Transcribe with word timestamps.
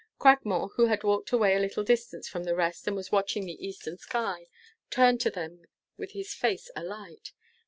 Cragmore, 0.17 0.71
who 0.77 0.87
had 0.87 1.03
walked 1.03 1.31
away 1.31 1.53
a 1.53 1.59
little 1.59 1.83
distance 1.83 2.27
from 2.27 2.43
the 2.43 2.55
rest, 2.55 2.87
and 2.87 2.95
was 2.95 3.11
watching 3.11 3.45
the 3.45 3.63
eastern 3.63 3.99
sky, 3.99 4.47
turned 4.89 5.21
to 5.21 5.29
them 5.29 5.65
with 5.95 6.13
his 6.13 6.33
face 6.33 6.71
alight. 6.75 7.33